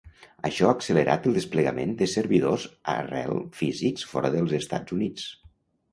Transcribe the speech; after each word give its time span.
Això 0.47 0.69
ha 0.69 0.75
accelerat 0.75 1.27
el 1.31 1.35
desplegament 1.39 1.93
de 2.01 2.07
servidors 2.15 2.65
arrel 2.97 3.39
físics 3.61 4.11
fora 4.15 4.33
dels 4.37 4.57
Estats 4.61 4.97
Units. 5.01 5.29